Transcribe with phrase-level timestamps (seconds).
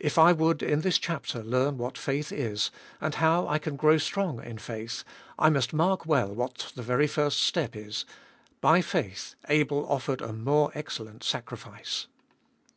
[0.00, 3.96] If I would in this chapter learn what faith is, and how I can grow
[3.96, 5.04] strong in faith,
[5.38, 8.04] I must mark well what the very first step is:
[8.60, 12.08] By faith Abel offered a more excellent sacrifice.